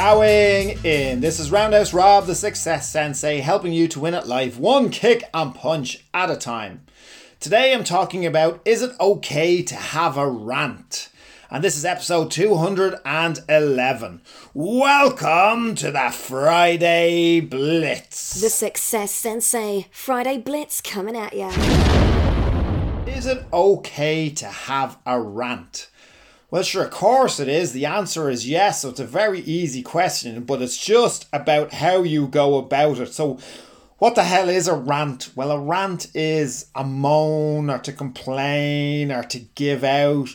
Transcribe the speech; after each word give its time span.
Bowing 0.00 0.78
in. 0.84 1.20
This 1.20 1.40
is 1.40 1.50
Roundhouse 1.50 1.92
Rob, 1.92 2.26
the 2.26 2.36
Success 2.36 2.88
Sensei, 2.88 3.40
helping 3.40 3.72
you 3.72 3.88
to 3.88 3.98
win 3.98 4.14
at 4.14 4.28
life 4.28 4.56
one 4.56 4.90
kick 4.90 5.24
and 5.34 5.52
punch 5.52 6.04
at 6.14 6.30
a 6.30 6.36
time. 6.36 6.84
Today 7.40 7.74
I'm 7.74 7.82
talking 7.82 8.24
about 8.24 8.60
is 8.64 8.80
it 8.80 8.92
okay 9.00 9.60
to 9.60 9.74
have 9.74 10.16
a 10.16 10.30
rant? 10.30 11.08
And 11.50 11.64
this 11.64 11.76
is 11.76 11.84
episode 11.84 12.30
211. 12.30 14.22
Welcome 14.54 15.74
to 15.74 15.90
the 15.90 16.10
Friday 16.12 17.40
Blitz. 17.40 18.40
The 18.40 18.50
Success 18.50 19.10
Sensei 19.10 19.88
Friday 19.90 20.38
Blitz 20.38 20.80
coming 20.80 21.16
at 21.16 21.32
ya. 21.32 21.48
Is 23.04 23.26
it 23.26 23.44
okay 23.52 24.30
to 24.30 24.46
have 24.46 24.96
a 25.04 25.20
rant? 25.20 25.88
Well, 26.50 26.62
sure, 26.62 26.84
of 26.84 26.90
course 26.90 27.40
it 27.40 27.48
is. 27.48 27.72
The 27.72 27.84
answer 27.84 28.30
is 28.30 28.48
yes. 28.48 28.80
So 28.80 28.88
it's 28.88 29.00
a 29.00 29.04
very 29.04 29.40
easy 29.40 29.82
question, 29.82 30.44
but 30.44 30.62
it's 30.62 30.78
just 30.78 31.26
about 31.30 31.74
how 31.74 32.02
you 32.02 32.26
go 32.26 32.56
about 32.56 32.98
it. 33.00 33.12
So, 33.12 33.38
what 33.98 34.14
the 34.14 34.24
hell 34.24 34.48
is 34.48 34.66
a 34.66 34.74
rant? 34.74 35.30
Well, 35.34 35.50
a 35.50 35.60
rant 35.60 36.06
is 36.14 36.70
a 36.74 36.84
moan 36.84 37.68
or 37.68 37.78
to 37.80 37.92
complain 37.92 39.12
or 39.12 39.24
to 39.24 39.40
give 39.40 39.84
out. 39.84 40.30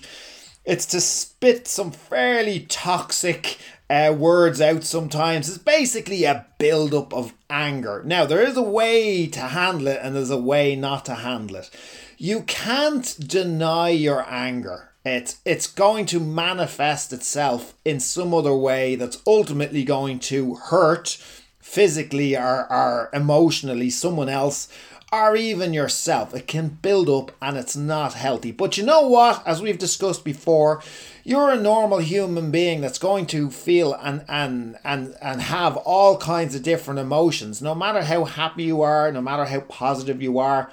It's 0.65 0.85
to 0.87 1.01
spit 1.01 1.67
some 1.67 1.91
fairly 1.91 2.59
toxic 2.69 3.57
uh, 3.89 4.13
words 4.15 4.61
out 4.61 4.83
sometimes. 4.83 5.49
It's 5.49 5.57
basically 5.57 6.25
a 6.25 6.45
build 6.59 6.93
up 6.93 7.11
of 7.11 7.33
anger. 7.49 8.03
Now, 8.05 8.25
there 8.25 8.41
is 8.41 8.55
a 8.55 8.61
way 8.61 9.25
to 9.27 9.39
handle 9.39 9.87
it 9.87 9.99
and 10.03 10.15
there's 10.15 10.29
a 10.29 10.37
way 10.37 10.75
not 10.75 11.05
to 11.05 11.15
handle 11.15 11.55
it. 11.55 11.71
You 12.19 12.43
can't 12.43 13.17
deny 13.27 13.89
your 13.89 14.23
anger 14.29 14.92
it's 15.05 15.39
it's 15.45 15.67
going 15.67 16.05
to 16.07 16.19
manifest 16.19 17.11
itself 17.11 17.73
in 17.83 17.99
some 17.99 18.33
other 18.33 18.55
way 18.55 18.95
that's 18.95 19.21
ultimately 19.27 19.83
going 19.83 20.19
to 20.19 20.55
hurt 20.55 21.17
physically 21.59 22.37
or, 22.37 22.71
or 22.71 23.09
emotionally 23.13 23.89
someone 23.89 24.29
else 24.29 24.67
or 25.13 25.35
even 25.35 25.73
yourself. 25.73 26.33
It 26.33 26.47
can 26.47 26.69
build 26.81 27.07
up 27.07 27.31
and 27.39 27.55
it's 27.55 27.75
not 27.75 28.15
healthy. 28.15 28.51
But 28.51 28.77
you 28.77 28.83
know 28.83 29.07
what? 29.07 29.45
As 29.45 29.61
we've 29.61 29.77
discussed 29.77 30.23
before, 30.23 30.81
you're 31.23 31.51
a 31.51 31.59
normal 31.59 31.99
human 31.99 32.49
being 32.49 32.81
that's 32.81 32.97
going 32.97 33.27
to 33.27 33.51
feel 33.51 33.93
and 33.93 34.25
and 34.27 34.77
and 34.83 35.15
and 35.21 35.41
have 35.41 35.77
all 35.77 36.17
kinds 36.17 36.55
of 36.55 36.63
different 36.63 36.99
emotions. 36.99 37.61
No 37.61 37.75
matter 37.75 38.03
how 38.03 38.25
happy 38.25 38.63
you 38.63 38.81
are, 38.81 39.11
no 39.11 39.21
matter 39.21 39.45
how 39.45 39.59
positive 39.61 40.21
you 40.21 40.39
are, 40.39 40.71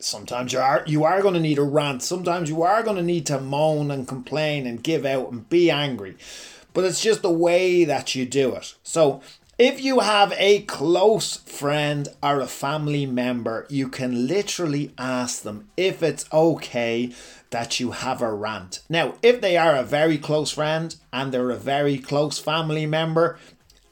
sometimes 0.00 0.52
you 0.52 0.58
are 0.58 0.82
you 0.86 1.04
are 1.04 1.22
going 1.22 1.34
to 1.34 1.40
need 1.40 1.58
a 1.58 1.62
rant. 1.62 2.02
Sometimes 2.02 2.48
you 2.48 2.62
are 2.62 2.82
going 2.82 2.96
to 2.96 3.02
need 3.02 3.26
to 3.26 3.40
moan 3.40 3.90
and 3.90 4.08
complain 4.08 4.66
and 4.66 4.82
give 4.82 5.04
out 5.04 5.30
and 5.30 5.48
be 5.48 5.70
angry. 5.70 6.16
But 6.72 6.84
it's 6.84 7.02
just 7.02 7.22
the 7.22 7.30
way 7.30 7.84
that 7.84 8.14
you 8.14 8.26
do 8.26 8.54
it. 8.54 8.74
So 8.82 9.20
if 9.58 9.80
you 9.82 10.00
have 10.00 10.32
a 10.38 10.62
close 10.62 11.36
friend 11.36 12.08
or 12.22 12.40
a 12.40 12.46
family 12.46 13.04
member 13.04 13.66
you 13.68 13.88
can 13.88 14.26
literally 14.26 14.92
ask 14.96 15.42
them 15.42 15.68
if 15.76 16.02
it's 16.02 16.24
okay 16.32 17.12
that 17.50 17.78
you 17.78 17.90
have 17.90 18.22
a 18.22 18.32
rant. 18.32 18.80
Now 18.88 19.14
if 19.22 19.40
they 19.40 19.56
are 19.56 19.76
a 19.76 19.82
very 19.82 20.16
close 20.16 20.52
friend 20.52 20.94
and 21.12 21.32
they're 21.32 21.50
a 21.50 21.56
very 21.56 21.98
close 21.98 22.38
family 22.38 22.86
member 22.86 23.38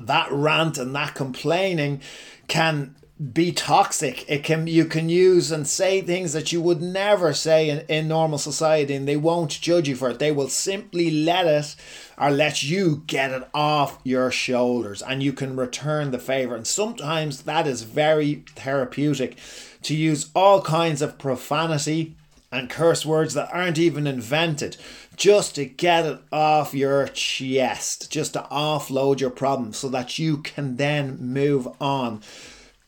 that 0.01 0.31
rant 0.31 0.79
and 0.79 0.95
that 0.95 1.15
complaining 1.15 2.01
can 2.47 2.95
be 3.19 3.51
toxic. 3.51 4.25
It 4.29 4.45
can 4.45 4.69
you 4.69 4.85
can 4.85 5.09
use 5.09 5.51
and 5.51 5.67
say 5.67 6.01
things 6.01 6.33
that 6.35 6.53
you 6.53 6.61
would 6.61 6.81
never 6.81 7.35
say 7.35 7.69
in, 7.69 7.81
in 7.89 8.07
normal 8.07 8.39
society 8.39 8.95
and 8.95 9.09
they 9.09 9.17
won't 9.17 9.61
judge 9.61 9.89
you 9.89 9.97
for 9.97 10.11
it. 10.11 10.21
They 10.21 10.31
will 10.31 10.49
simply 10.49 11.11
let 11.11 11.47
it 11.47 11.75
or 12.17 12.31
let 12.31 12.63
you 12.63 13.03
get 13.09 13.33
it 13.33 13.49
off 13.53 13.99
your 14.05 14.31
shoulders 14.31 15.03
and 15.03 15.21
you 15.21 15.33
can 15.33 15.57
return 15.57 16.13
the 16.13 16.21
favor. 16.21 16.55
And 16.55 16.67
sometimes 16.67 17.43
that 17.43 17.67
is 17.67 17.83
very 17.83 18.45
therapeutic 18.55 19.37
to 19.83 19.97
use 19.97 20.31
all 20.35 20.63
kinds 20.63 21.03
of 21.03 21.19
profanity 21.19 22.15
and 22.53 22.71
curse 22.71 23.05
words 23.05 23.35
that 23.35 23.53
aren't 23.53 23.79
even 23.79 24.07
invented 24.07 24.77
just 25.17 25.57
to 25.57 25.65
get 25.65 26.07
it 26.07 26.21
off 26.31 26.73
your 26.73 27.09
chest, 27.09 28.13
just 28.13 28.35
to 28.35 28.47
offload 28.53 29.19
your 29.19 29.31
problem 29.31 29.73
so 29.73 29.89
that 29.89 30.21
you 30.21 30.37
can 30.39 30.77
then 30.77 31.19
move 31.21 31.67
on 31.81 32.23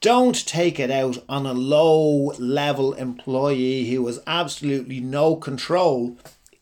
don't 0.00 0.46
take 0.46 0.80
it 0.80 0.90
out 0.90 1.18
on 1.28 1.46
a 1.46 1.52
low 1.52 2.32
level 2.38 2.94
employee 2.94 3.90
who 3.90 4.06
has 4.06 4.20
absolutely 4.26 5.00
no 5.00 5.36
control 5.36 6.16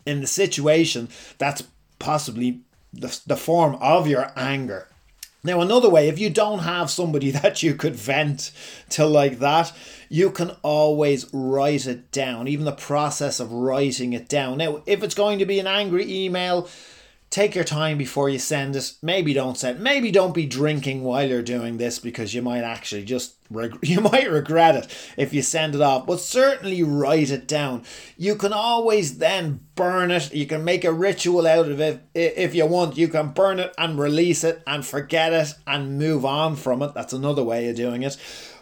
in 0.04 0.21
the 0.21 0.26
situation 0.26 1.09
that's 1.38 1.62
possibly 1.99 2.60
the, 2.93 3.21
the 3.26 3.37
form 3.37 3.76
of 3.76 4.06
your 4.09 4.32
anger. 4.37 4.88
Now, 5.44 5.60
another 5.60 5.88
way, 5.88 6.09
if 6.09 6.19
you 6.19 6.31
don't 6.31 6.60
have 6.60 6.91
somebody 6.91 7.31
that 7.32 7.62
you 7.62 7.75
could 7.75 7.94
vent 7.94 8.50
to 8.91 9.06
like 9.06 9.38
that, 9.38 9.72
you 10.09 10.31
can 10.31 10.50
always 10.62 11.32
write 11.32 11.87
it 11.87 12.10
down, 12.10 12.49
even 12.49 12.65
the 12.65 12.72
process 12.72 13.38
of 13.38 13.53
writing 13.53 14.12
it 14.12 14.28
down. 14.28 14.59
Now, 14.59 14.82
if 14.87 15.03
it's 15.03 15.15
going 15.15 15.38
to 15.38 15.47
be 15.47 15.60
an 15.60 15.66
angry 15.66 16.25
email, 16.25 16.69
take 17.30 17.54
your 17.54 17.64
time 17.64 17.98
before 17.98 18.28
you 18.28 18.38
send 18.38 18.74
it. 18.74 18.94
Maybe 19.02 19.34
don't 19.34 19.58
send. 19.58 19.80
Maybe 19.80 20.10
don't 20.10 20.34
be 20.34 20.46
drinking 20.46 21.04
while 21.04 21.28
you're 21.28 21.42
doing 21.42 21.76
this 21.76 21.98
because 21.98 22.34
you 22.34 22.42
might 22.42 22.62
actually 22.62 23.04
just 23.04 23.36
reg- 23.50 23.78
you 23.82 24.00
might 24.00 24.30
regret 24.30 24.76
it 24.76 25.12
if 25.16 25.32
you 25.34 25.42
send 25.42 25.74
it 25.74 25.80
off. 25.80 26.06
But 26.06 26.20
certainly 26.20 26.82
write 26.82 27.30
it 27.30 27.46
down. 27.46 27.84
You 28.16 28.36
can 28.36 28.52
always 28.52 29.18
then 29.18 29.60
burn 29.74 30.10
it. 30.10 30.32
You 30.32 30.46
can 30.46 30.64
make 30.64 30.84
a 30.84 30.92
ritual 30.92 31.46
out 31.46 31.68
of 31.68 31.80
it 31.80 32.02
if 32.14 32.54
you 32.54 32.66
want. 32.66 32.96
You 32.96 33.08
can 33.08 33.30
burn 33.30 33.58
it 33.58 33.74
and 33.76 33.98
release 33.98 34.44
it 34.44 34.62
and 34.66 34.84
forget 34.84 35.32
it 35.32 35.54
and 35.66 35.98
move 35.98 36.24
on 36.24 36.56
from 36.56 36.82
it. 36.82 36.94
That's 36.94 37.12
another 37.12 37.44
way 37.44 37.68
of 37.68 37.76
doing 37.76 38.02
it. 38.02 38.16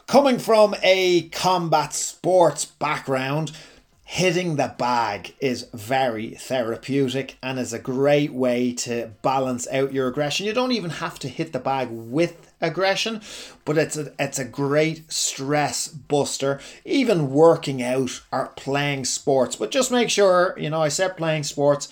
Coming 0.07 0.39
from 0.39 0.77
a 0.85 1.29
combat 1.31 1.93
sports 1.93 2.65
background, 2.65 3.51
hitting 4.09 4.55
the 4.55 4.73
bag 4.79 5.35
is 5.41 5.67
very 5.75 6.31
therapeutic 6.31 7.37
and 7.43 7.59
is 7.59 7.73
a 7.73 7.79
great 7.79 8.33
way 8.33 8.73
to 8.73 9.11
balance 9.21 9.67
out 9.73 9.93
your 9.93 10.07
aggression. 10.07 10.47
You 10.47 10.53
don't 10.53 10.71
even 10.71 10.91
have 10.91 11.19
to 11.19 11.29
hit 11.29 11.53
the 11.53 11.59
bag 11.59 11.89
with 11.91 12.53
aggression, 12.61 13.21
but 13.65 13.77
it's 13.77 13.97
a, 13.97 14.13
it's 14.17 14.39
a 14.39 14.45
great 14.45 15.13
stress 15.13 15.89
buster. 15.89 16.61
Even 16.85 17.33
working 17.33 17.83
out 17.83 18.23
or 18.31 18.53
playing 18.55 19.07
sports, 19.07 19.57
but 19.57 19.73
just 19.73 19.91
make 19.91 20.09
sure, 20.09 20.55
you 20.57 20.71
know, 20.71 20.81
I 20.81 20.89
said 20.89 21.17
playing 21.17 21.43
sports 21.43 21.89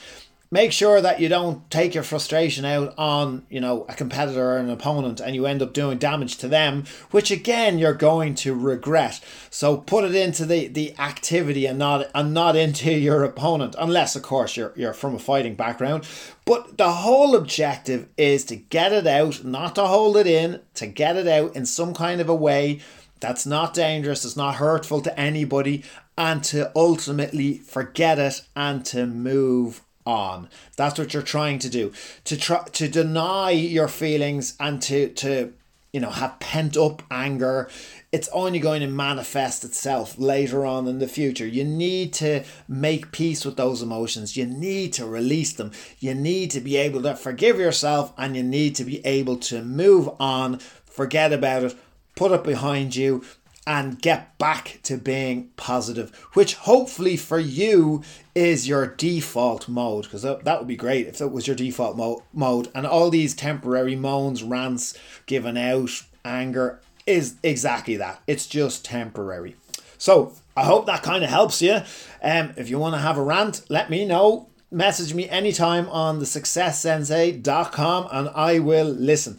make 0.54 0.70
sure 0.70 1.00
that 1.00 1.18
you 1.18 1.28
don't 1.28 1.68
take 1.68 1.96
your 1.96 2.04
frustration 2.04 2.64
out 2.64 2.94
on 2.96 3.44
you 3.50 3.60
know 3.60 3.84
a 3.88 3.94
competitor 3.94 4.52
or 4.52 4.58
an 4.58 4.70
opponent 4.70 5.18
and 5.18 5.34
you 5.34 5.46
end 5.46 5.60
up 5.60 5.72
doing 5.72 5.98
damage 5.98 6.36
to 6.36 6.46
them 6.46 6.84
which 7.10 7.32
again 7.32 7.76
you're 7.76 7.92
going 7.92 8.36
to 8.36 8.54
regret. 8.54 9.20
So 9.50 9.78
put 9.78 10.04
it 10.04 10.14
into 10.14 10.46
the 10.46 10.68
the 10.68 10.96
activity 10.96 11.66
and 11.66 11.76
not 11.76 12.08
and 12.14 12.32
not 12.32 12.54
into 12.54 12.92
your 13.08 13.24
opponent 13.24 13.74
unless 13.80 14.14
of 14.14 14.22
course 14.22 14.56
you're 14.56 14.72
you're 14.76 14.94
from 14.94 15.16
a 15.16 15.18
fighting 15.18 15.56
background. 15.56 16.06
But 16.44 16.78
the 16.78 16.92
whole 16.92 17.34
objective 17.34 18.08
is 18.16 18.44
to 18.44 18.54
get 18.54 18.92
it 18.92 19.08
out 19.08 19.44
not 19.44 19.74
to 19.74 19.86
hold 19.86 20.16
it 20.16 20.28
in 20.28 20.60
to 20.74 20.86
get 20.86 21.16
it 21.16 21.26
out 21.26 21.56
in 21.56 21.66
some 21.66 21.92
kind 21.92 22.20
of 22.20 22.28
a 22.28 22.34
way 22.34 22.80
that's 23.18 23.44
not 23.44 23.74
dangerous 23.74 24.24
it's 24.24 24.36
not 24.36 24.56
hurtful 24.56 25.00
to 25.00 25.18
anybody 25.18 25.82
and 26.16 26.44
to 26.44 26.70
ultimately 26.76 27.54
forget 27.54 28.18
it 28.20 28.42
and 28.54 28.84
to 28.84 29.04
move 29.06 29.80
on. 30.06 30.48
That's 30.76 30.98
what 30.98 31.14
you're 31.14 31.22
trying 31.22 31.58
to 31.60 31.68
do. 31.68 31.92
To 32.24 32.36
try 32.36 32.64
to 32.64 32.88
deny 32.88 33.50
your 33.50 33.88
feelings 33.88 34.56
and 34.60 34.80
to 34.82 35.08
to 35.10 35.52
you 35.92 36.00
know 36.00 36.10
have 36.10 36.40
pent 36.40 36.76
up 36.76 37.02
anger. 37.10 37.68
It's 38.12 38.28
only 38.32 38.60
going 38.60 38.80
to 38.80 38.86
manifest 38.86 39.64
itself 39.64 40.18
later 40.18 40.64
on 40.64 40.86
in 40.86 41.00
the 41.00 41.08
future. 41.08 41.46
You 41.46 41.64
need 41.64 42.12
to 42.14 42.44
make 42.68 43.10
peace 43.10 43.44
with 43.44 43.56
those 43.56 43.82
emotions. 43.82 44.36
You 44.36 44.46
need 44.46 44.92
to 44.94 45.06
release 45.06 45.52
them. 45.52 45.72
You 45.98 46.14
need 46.14 46.52
to 46.52 46.60
be 46.60 46.76
able 46.76 47.02
to 47.02 47.16
forgive 47.16 47.58
yourself 47.58 48.12
and 48.16 48.36
you 48.36 48.44
need 48.44 48.76
to 48.76 48.84
be 48.84 49.04
able 49.04 49.36
to 49.38 49.62
move 49.62 50.08
on, 50.20 50.60
forget 50.84 51.32
about 51.32 51.64
it, 51.64 51.76
put 52.14 52.30
it 52.30 52.44
behind 52.44 52.94
you, 52.94 53.24
and 53.66 54.00
get 54.00 54.36
back 54.38 54.80
to 54.82 54.96
being 54.96 55.50
positive, 55.56 56.14
which 56.34 56.54
hopefully 56.54 57.16
for 57.16 57.38
you 57.38 58.02
is 58.34 58.68
your 58.68 58.86
default 58.86 59.68
mode, 59.68 60.04
because 60.04 60.22
that, 60.22 60.44
that 60.44 60.58
would 60.58 60.68
be 60.68 60.76
great 60.76 61.06
if 61.06 61.18
that 61.18 61.28
was 61.28 61.46
your 61.46 61.56
default 61.56 61.96
mo- 61.96 62.22
mode. 62.32 62.68
And 62.74 62.86
all 62.86 63.10
these 63.10 63.34
temporary 63.34 63.96
moans, 63.96 64.42
rants, 64.42 64.98
giving 65.26 65.56
out, 65.56 65.90
anger, 66.24 66.80
is 67.06 67.36
exactly 67.42 67.96
that. 67.96 68.20
It's 68.26 68.46
just 68.46 68.84
temporary. 68.84 69.56
So 69.98 70.32
I 70.56 70.64
hope 70.64 70.86
that 70.86 71.02
kind 71.02 71.24
of 71.24 71.30
helps 71.30 71.62
you. 71.62 71.80
Um, 72.22 72.52
if 72.56 72.68
you 72.68 72.78
want 72.78 72.94
to 72.94 73.00
have 73.00 73.16
a 73.16 73.22
rant, 73.22 73.62
let 73.68 73.90
me 73.90 74.04
know. 74.04 74.48
Message 74.70 75.14
me 75.14 75.28
anytime 75.28 75.88
on 75.88 76.18
the 76.18 76.24
successsensei.com 76.24 78.08
and 78.10 78.28
I 78.34 78.58
will 78.58 78.88
listen. 78.88 79.38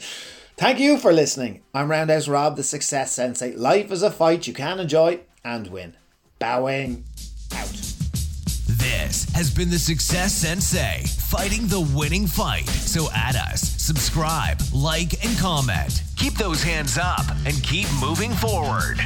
Thank 0.57 0.79
you 0.79 0.97
for 0.97 1.11
listening. 1.11 1.63
I'm 1.73 1.91
Roundhouse 1.91 2.29
Rob, 2.29 2.55
the 2.55 2.63
Success 2.63 3.11
Sensei. 3.11 3.53
Life 3.57 3.91
is 3.91 4.01
a 4.01 4.09
fight 4.09 4.47
you 4.47 4.53
can 4.53 4.79
enjoy 4.79 5.19
and 5.43 5.67
win. 5.67 5.97
Bowing 6.39 7.03
out. 7.53 7.67
This 7.67 9.29
has 9.33 9.53
been 9.53 9.69
the 9.69 9.77
Success 9.77 10.33
Sensei, 10.33 11.03
fighting 11.27 11.67
the 11.67 11.81
winning 11.93 12.25
fight. 12.25 12.69
So 12.69 13.09
add 13.13 13.35
us, 13.35 13.63
subscribe, 13.83 14.61
like, 14.73 15.25
and 15.25 15.37
comment. 15.37 16.03
Keep 16.15 16.35
those 16.35 16.63
hands 16.63 16.97
up 16.97 17.25
and 17.45 17.61
keep 17.61 17.89
moving 17.99 18.31
forward. 18.31 19.01